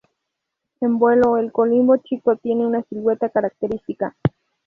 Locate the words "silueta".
2.81-3.29